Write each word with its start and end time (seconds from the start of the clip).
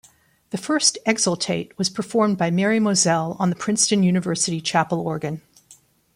The 0.49 0.57
first, 0.57 0.97
"Exultate", 1.05 1.77
was 1.77 1.91
performed 1.91 2.35
by 2.39 2.49
Mary 2.49 2.79
Mozelle 2.79 3.35
on 3.37 3.51
the 3.51 3.55
Princeton 3.55 4.01
University 4.01 4.59
Chapel 4.59 4.99
organ. 4.99 5.43